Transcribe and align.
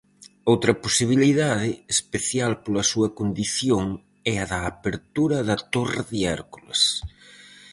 Outra 0.51 0.73
posibilidade, 0.85 1.69
especial 1.95 2.53
pola 2.63 2.83
súa 2.91 3.09
condición, 3.19 3.85
é 4.31 4.35
a 4.43 4.45
da 4.51 4.59
apertura 4.73 5.37
da 5.49 5.57
Torre 5.73 6.01
de 6.11 6.19
Hércules. 6.35 6.81